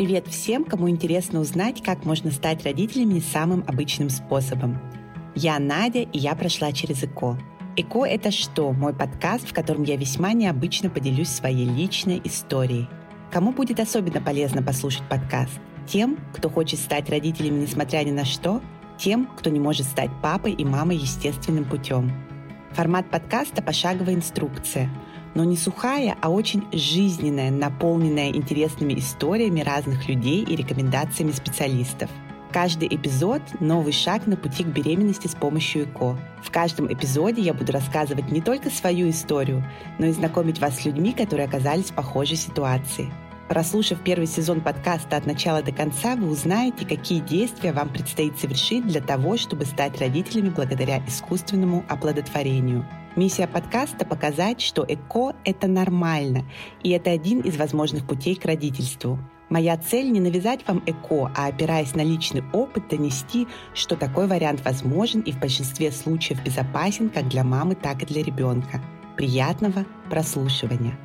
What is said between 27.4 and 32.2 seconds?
наполненная интересными историями разных людей и рекомендациями специалистов.